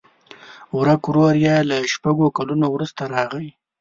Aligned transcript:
ورک 0.77 1.01
ورور 1.07 1.35
یې 1.45 1.55
له 1.69 1.77
شپږو 1.93 2.27
کلونو 2.37 2.65
وروسته 2.69 3.01
راغی. 3.13 3.47